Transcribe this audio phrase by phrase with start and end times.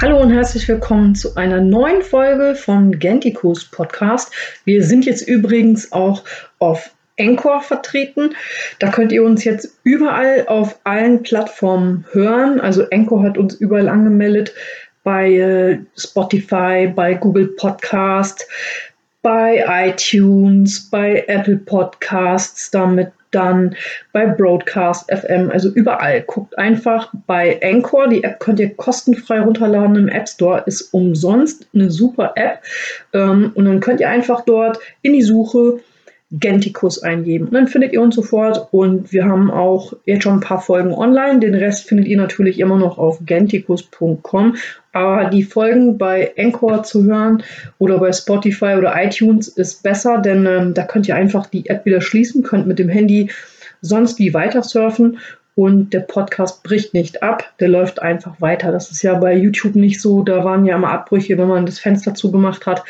[0.00, 4.32] Hallo und herzlich willkommen zu einer neuen Folge vom Genticus Podcast.
[4.64, 6.22] Wir sind jetzt übrigens auch
[6.60, 8.36] auf Encore vertreten.
[8.78, 12.60] Da könnt ihr uns jetzt überall auf allen Plattformen hören.
[12.60, 14.54] Also Encore hat uns überall angemeldet
[15.02, 18.46] bei äh, Spotify, bei Google Podcast,
[19.22, 23.76] bei iTunes, bei Apple Podcasts, damit dann
[24.12, 26.22] bei Broadcast FM, also überall.
[26.22, 31.66] Guckt einfach bei Anchor, die App könnt ihr kostenfrei runterladen im App Store, ist umsonst
[31.74, 32.62] eine super App.
[33.12, 35.80] Ähm, und dann könnt ihr einfach dort in die Suche
[36.30, 37.46] Genticus eingeben.
[37.46, 40.92] Und dann findet ihr uns sofort und wir haben auch jetzt schon ein paar Folgen
[40.92, 41.40] online.
[41.40, 44.56] Den Rest findet ihr natürlich immer noch auf genticus.com.
[44.98, 47.42] Aber die Folgen bei Encore zu hören
[47.78, 51.84] oder bei Spotify oder iTunes ist besser, denn ähm, da könnt ihr einfach die App
[51.84, 53.30] wieder schließen, könnt mit dem Handy
[53.80, 55.18] sonst wie weiter surfen
[55.54, 58.72] und der Podcast bricht nicht ab, der läuft einfach weiter.
[58.72, 61.78] Das ist ja bei YouTube nicht so, da waren ja immer Abbrüche, wenn man das
[61.78, 62.84] Fenster zugemacht hat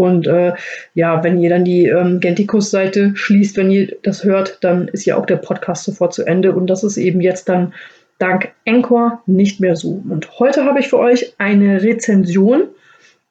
[0.00, 0.54] und äh,
[0.94, 5.16] ja, wenn ihr dann die ähm, Genticus-Seite schließt, wenn ihr das hört, dann ist ja
[5.16, 6.52] auch der Podcast sofort zu Ende.
[6.52, 7.74] Und das ist eben jetzt dann
[8.20, 10.02] dank Encore nicht mehr so.
[10.08, 12.68] Und heute habe ich für euch eine Rezension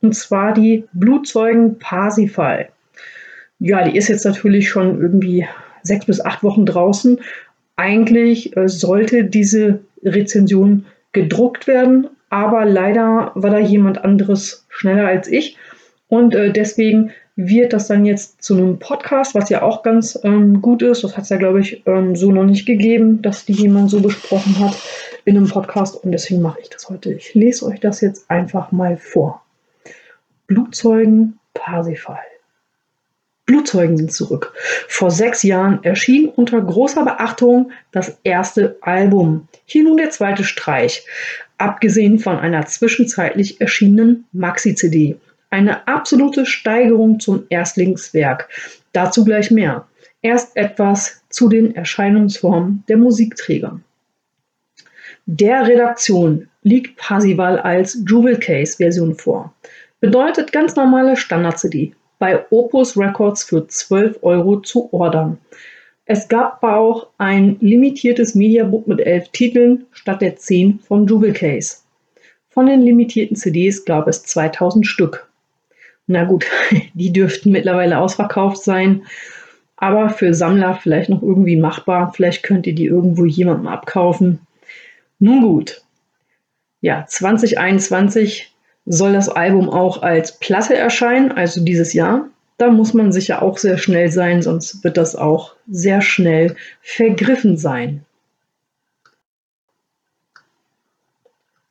[0.01, 2.69] und zwar die Blutzeugen Parsifal.
[3.59, 5.45] Ja, die ist jetzt natürlich schon irgendwie
[5.83, 7.19] sechs bis acht Wochen draußen.
[7.75, 15.27] Eigentlich äh, sollte diese Rezension gedruckt werden, aber leider war da jemand anderes schneller als
[15.27, 15.57] ich
[16.07, 17.11] und äh, deswegen
[17.47, 21.05] wird das dann jetzt zu einem Podcast, was ja auch ganz ähm, gut ist.
[21.05, 24.01] Das hat es ja, glaube ich, ähm, so noch nicht gegeben, dass die jemand so
[24.01, 24.75] besprochen hat
[25.23, 25.95] in einem Podcast.
[26.03, 27.13] Und deswegen mache ich das heute.
[27.13, 29.41] Ich lese euch das jetzt einfach mal vor.
[30.47, 32.19] Blutzeugen Parsifal.
[33.45, 34.53] Blutzeugen sind zurück.
[34.89, 39.47] Vor sechs Jahren erschien unter großer Beachtung das erste Album.
[39.65, 41.05] Hier nun der zweite Streich,
[41.57, 45.17] abgesehen von einer zwischenzeitlich erschienenen Maxi-CD.
[45.49, 48.49] Eine absolute Steigerung zum Erstlingswerk.
[48.93, 49.87] Dazu gleich mehr.
[50.21, 53.79] Erst etwas zu den Erscheinungsformen der Musikträger.
[55.25, 59.53] Der Redaktion liegt Parsival als Jewel Case Version vor.
[59.99, 61.93] Bedeutet ganz normale Standard-CD.
[62.19, 65.37] Bei Opus Records für 12 Euro zu ordern.
[66.05, 71.77] Es gab auch ein limitiertes Mediabook mit 11 Titeln statt der 10 von Jewel Case.
[72.49, 75.28] Von den limitierten CDs gab es 2000 Stück.
[76.09, 76.47] Na gut,
[76.95, 79.03] die dürften mittlerweile ausverkauft sein,
[79.77, 82.11] aber für Sammler vielleicht noch irgendwie machbar.
[82.13, 84.39] Vielleicht könnt ihr die irgendwo jemandem abkaufen.
[85.19, 85.83] Nun gut.
[86.81, 88.51] Ja, 2021
[88.87, 92.27] soll das Album auch als Platte erscheinen, also dieses Jahr.
[92.57, 97.55] Da muss man sicher auch sehr schnell sein, sonst wird das auch sehr schnell vergriffen
[97.55, 98.03] sein.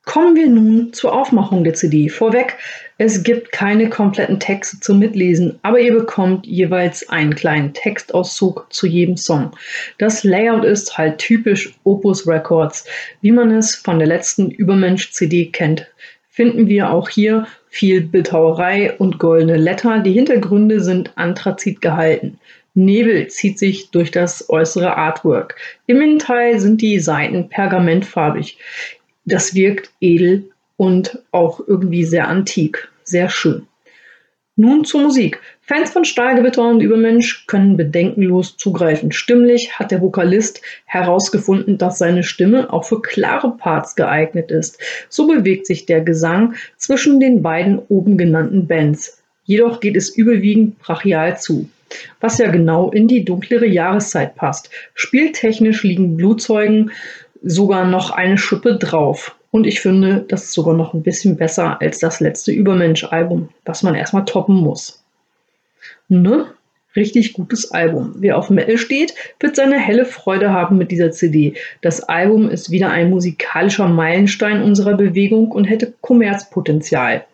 [0.09, 2.09] Kommen wir nun zur Aufmachung der CD.
[2.09, 2.57] Vorweg,
[2.97, 8.87] es gibt keine kompletten Texte zum Mitlesen, aber ihr bekommt jeweils einen kleinen Textauszug zu
[8.87, 9.51] jedem Song.
[9.99, 12.85] Das Layout ist halt typisch Opus Records,
[13.21, 15.85] wie man es von der letzten Übermensch-CD kennt.
[16.27, 19.99] Finden wir auch hier viel Bildhauerei und goldene Letter.
[19.99, 22.39] Die Hintergründe sind Anthrazit gehalten.
[22.73, 25.55] Nebel zieht sich durch das äußere Artwork.
[25.85, 28.57] Im Innenteil sind die Seiten pergamentfarbig
[29.25, 33.67] das wirkt edel und auch irgendwie sehr antik, sehr schön.
[34.55, 35.39] Nun zur Musik.
[35.61, 39.13] Fans von Stahlgewitter und Übermensch können bedenkenlos zugreifen.
[39.13, 44.77] Stimmlich hat der Vokalist herausgefunden, dass seine Stimme auch für klare Parts geeignet ist.
[45.07, 49.23] So bewegt sich der Gesang zwischen den beiden oben genannten Bands.
[49.45, 51.69] Jedoch geht es überwiegend brachial zu,
[52.19, 54.69] was ja genau in die dunklere Jahreszeit passt.
[54.93, 56.91] Spieltechnisch liegen Blutzeugen
[57.41, 59.35] sogar noch eine Schippe drauf.
[59.51, 63.83] Und ich finde, das ist sogar noch ein bisschen besser als das letzte Übermensch-Album, was
[63.83, 65.03] man erstmal toppen muss.
[66.07, 66.47] Ne?
[66.95, 68.15] Richtig gutes Album.
[68.17, 71.53] Wer auf Metal steht, wird seine helle Freude haben mit dieser CD.
[71.81, 77.25] Das Album ist wieder ein musikalischer Meilenstein unserer Bewegung und hätte Kommerzpotenzial.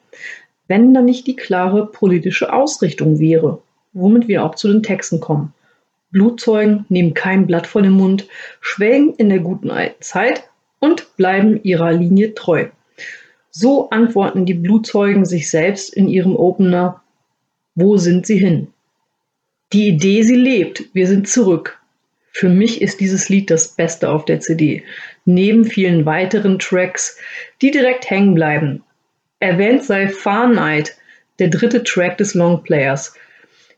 [0.68, 3.62] Wenn da nicht die klare politische Ausrichtung wäre,
[3.94, 5.54] womit wir auch zu den Texten kommen.
[6.16, 8.30] Blutzeugen nehmen kein Blatt vor den Mund,
[8.62, 10.46] schwelgen in der guten alten Zeit
[10.80, 12.70] und bleiben ihrer Linie treu.
[13.52, 17.02] So antworten die Blutzeugen sich selbst in ihrem Opener
[17.76, 18.70] Wo sind sie hin?
[19.74, 21.82] Die Idee, sie lebt, wir sind zurück.
[22.32, 24.86] Für mich ist dieses Lied das Beste auf der CD,
[25.26, 27.20] neben vielen weiteren Tracks,
[27.62, 28.84] die direkt hängen bleiben.
[29.42, 30.96] Erwähnt sei Fahrenheit,
[31.40, 33.16] der dritte Track des Longplayers,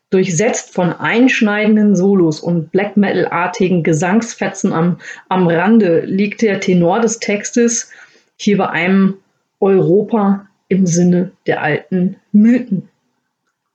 [0.09, 7.19] Durchsetzt von einschneidenden Solos und Black Metal-artigen Gesangsfetzen am, am Rande liegt der Tenor des
[7.19, 7.91] Textes
[8.37, 9.17] hier bei einem
[9.59, 12.87] Europa im Sinne der alten Mythen.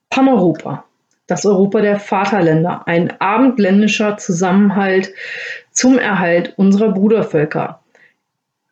[0.08, 0.84] Paneuropa,
[1.26, 5.12] das Europa der Vaterländer, ein abendländischer Zusammenhalt
[5.70, 7.80] zum Erhalt unserer Brudervölker.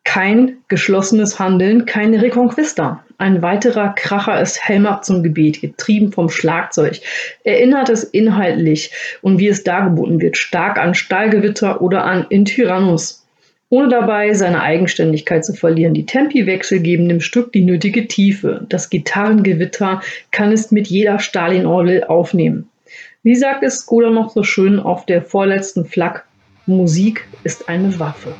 [0.03, 3.03] Kein geschlossenes Handeln, keine Reconquista.
[3.21, 7.01] Ein weiterer Kracher ist Helmach zum Gebet, getrieben vom Schlagzeug.
[7.43, 8.91] Erinnert es inhaltlich
[9.21, 13.23] und wie es dargeboten wird, stark an Stahlgewitter oder an In Tyrannus.
[13.69, 15.93] Ohne dabei seine Eigenständigkeit zu verlieren.
[15.93, 18.65] Die Tempiwechsel geben dem Stück die nötige Tiefe.
[18.69, 20.01] Das Gitarrengewitter
[20.31, 22.69] kann es mit jeder Stalin-Orgel aufnehmen.
[23.21, 26.25] Wie sagt es Skoda noch so schön auf der vorletzten Flak,
[26.65, 28.33] Musik ist eine Waffe.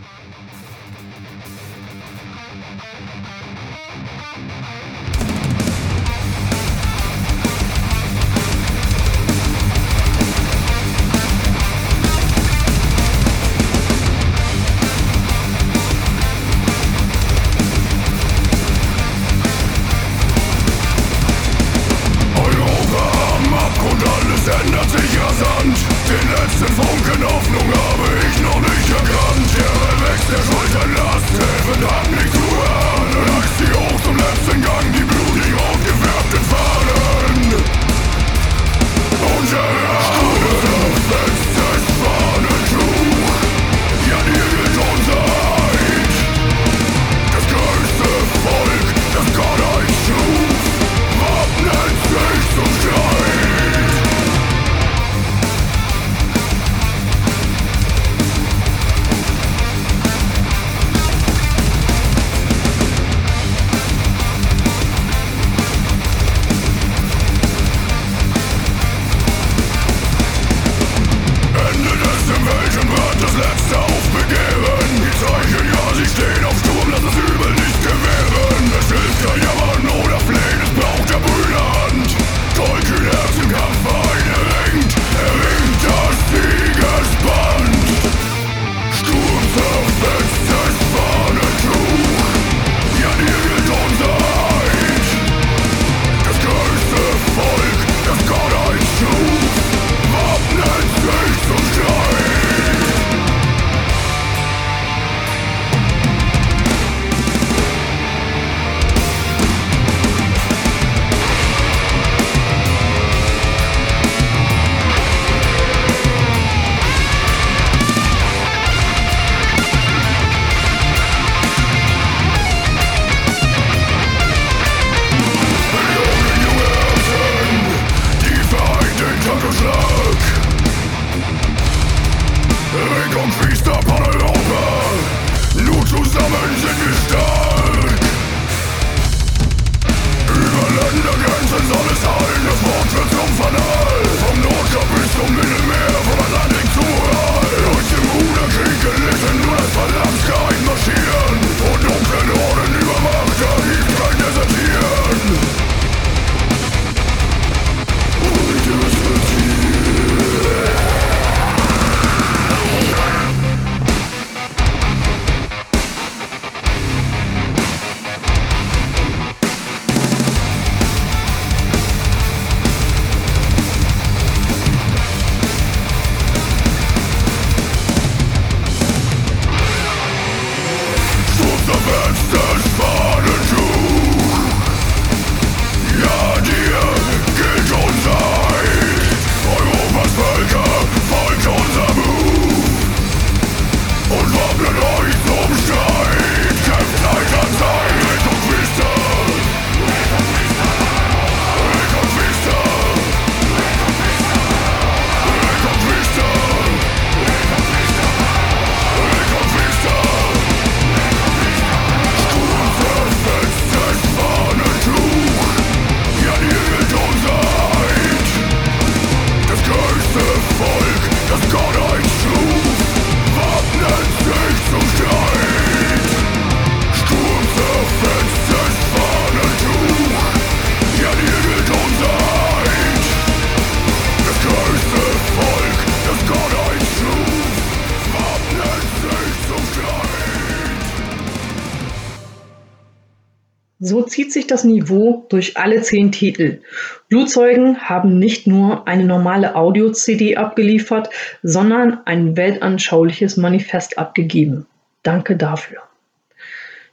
[243.84, 246.62] So zieht sich das Niveau durch alle zehn Titel.
[247.10, 251.10] Blutzeugen haben nicht nur eine normale Audio-CD abgeliefert,
[251.42, 254.68] sondern ein weltanschauliches Manifest abgegeben.
[255.02, 255.80] Danke dafür.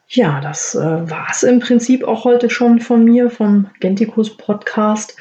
[0.09, 5.14] Ja, das äh, war es im Prinzip auch heute schon von mir, vom Gentikus Podcast.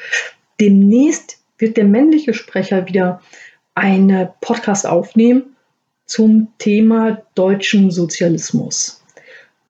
[0.58, 3.20] Demnächst wird der männliche Sprecher wieder
[3.74, 5.54] einen Podcast aufnehmen
[6.06, 8.97] zum Thema deutschen Sozialismus.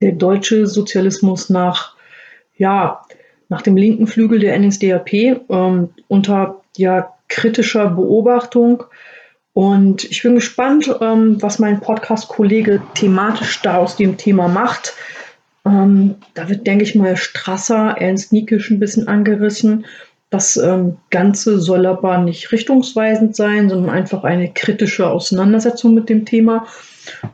[0.01, 1.95] Der deutsche Sozialismus nach,
[2.57, 3.03] ja,
[3.49, 5.13] nach dem linken Flügel der NSDAP
[5.49, 8.85] ähm, unter ja, kritischer Beobachtung.
[9.53, 14.95] Und ich bin gespannt, ähm, was mein Podcast-Kollege thematisch da aus dem Thema macht.
[15.67, 19.87] Ähm, da wird, denke ich mal, Strasser, Ernst Niekisch ein bisschen angerissen.
[20.31, 26.25] Das ähm, Ganze soll aber nicht richtungsweisend sein, sondern einfach eine kritische Auseinandersetzung mit dem
[26.27, 26.67] Thema.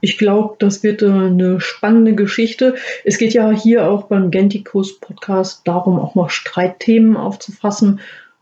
[0.00, 2.74] Ich glaube, das wird äh, eine spannende Geschichte.
[3.04, 8.00] Es geht ja hier auch beim Gentikus Podcast darum, auch mal Streitthemen aufzufassen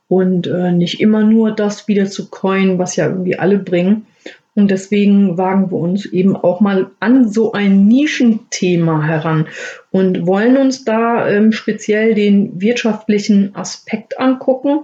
[0.08, 4.06] und äh, nicht immer nur das wieder zu coin, was ja irgendwie alle bringen.
[4.54, 9.48] Und deswegen wagen wir uns eben auch mal an so ein Nischenthema heran
[9.90, 14.80] und wollen uns da ähm, speziell den wirtschaftlichen Aspekt angucken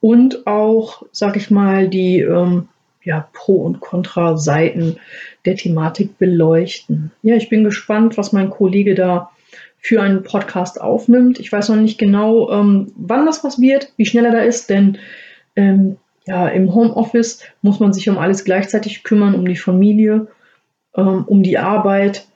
[0.00, 2.68] und auch, sag ich mal, die ähm,
[3.02, 4.98] ja, Pro- und Kontra-Seiten
[5.48, 7.10] der Thematik beleuchten.
[7.22, 9.30] Ja, ich bin gespannt, was mein Kollege da
[9.78, 11.40] für einen Podcast aufnimmt.
[11.40, 14.68] Ich weiß noch nicht genau, ähm, wann das was wird, wie schnell er da ist,
[14.68, 14.98] denn
[15.56, 20.26] ähm, ja, im Homeoffice muss man sich um alles gleichzeitig kümmern, um die Familie,
[20.94, 22.26] ähm, um die Arbeit,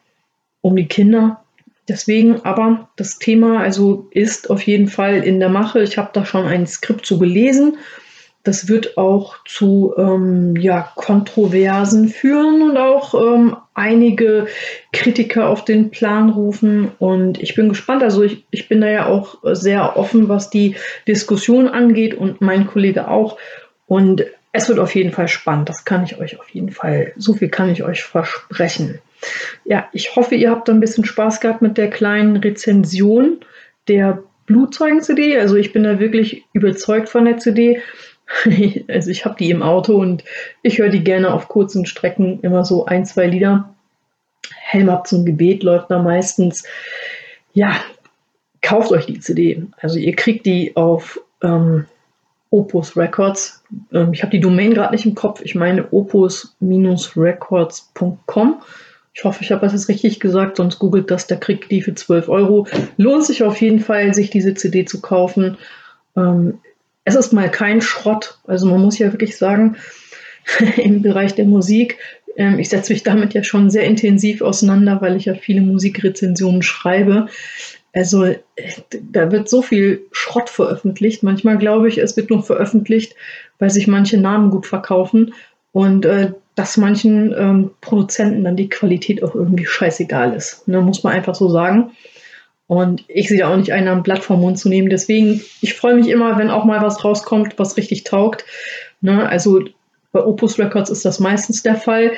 [0.62, 1.42] um die Kinder.
[1.88, 5.82] Deswegen aber das Thema also ist auf jeden Fall in der Mache.
[5.82, 7.76] Ich habe da schon ein Skript zu gelesen.
[8.44, 14.48] Das wird auch zu ähm, ja, Kontroversen führen und auch ähm, einige
[14.92, 16.90] Kritiker auf den Plan rufen.
[16.98, 18.02] Und ich bin gespannt.
[18.02, 22.66] Also ich, ich bin da ja auch sehr offen, was die Diskussion angeht und mein
[22.66, 23.38] Kollege auch.
[23.86, 25.68] Und es wird auf jeden Fall spannend.
[25.68, 29.00] Das kann ich euch auf jeden Fall, so viel kann ich euch versprechen.
[29.64, 33.38] Ja, ich hoffe, ihr habt ein bisschen Spaß gehabt mit der kleinen Rezension
[33.88, 35.38] der Blutzeugen-CD.
[35.38, 37.80] Also ich bin da wirklich überzeugt von der CD.
[38.88, 40.24] also ich habe die im Auto und
[40.62, 43.72] ich höre die gerne auf kurzen Strecken immer so ein, zwei Lieder.
[44.54, 46.64] Helm ab zum Gebet läuft da meistens.
[47.52, 47.76] Ja,
[48.62, 49.66] kauft euch die CD.
[49.80, 51.86] Also ihr kriegt die auf ähm,
[52.50, 53.62] Opus Records.
[53.92, 55.40] Ähm, ich habe die Domain gerade nicht im Kopf.
[55.42, 58.62] Ich meine opus-records.com.
[59.14, 61.94] Ich hoffe, ich habe das jetzt richtig gesagt, sonst googelt das, der kriegt die für
[61.94, 62.66] 12 Euro.
[62.96, 65.58] Lohnt sich auf jeden Fall, sich diese CD zu kaufen.
[66.16, 66.60] Ähm,
[67.04, 68.38] es ist mal kein Schrott.
[68.44, 69.76] Also man muss ja wirklich sagen,
[70.76, 71.98] im Bereich der Musik,
[72.36, 76.62] ähm, ich setze mich damit ja schon sehr intensiv auseinander, weil ich ja viele Musikrezensionen
[76.62, 77.26] schreibe.
[77.92, 78.34] Also
[79.12, 81.22] da wird so viel Schrott veröffentlicht.
[81.22, 83.14] Manchmal glaube ich, es wird nur veröffentlicht,
[83.58, 85.34] weil sich manche Namen gut verkaufen
[85.72, 90.66] und äh, dass manchen ähm, Produzenten dann die Qualität auch irgendwie scheißegal ist.
[90.68, 91.92] Ne, muss man einfach so sagen.
[92.72, 94.88] Und ich sehe da auch nicht einen am Blatt vom Mund zu nehmen.
[94.88, 98.46] Deswegen, ich freue mich immer, wenn auch mal was rauskommt, was richtig taugt.
[99.02, 99.60] Ne, also
[100.10, 102.12] bei Opus Records ist das meistens der Fall.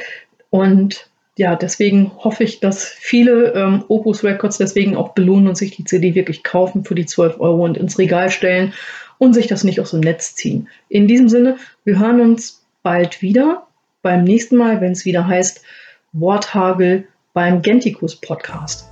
[0.50, 5.74] Und ja, deswegen hoffe ich, dass viele ähm, Opus Records deswegen auch belohnen und sich
[5.74, 8.74] die CD wirklich kaufen für die 12 Euro und ins Regal stellen
[9.18, 10.68] und sich das nicht aus dem Netz ziehen.
[10.88, 13.66] In diesem Sinne, wir hören uns bald wieder
[14.02, 15.64] beim nächsten Mal, wenn es wieder heißt
[16.12, 18.86] Worthagel beim Gentikus Podcast.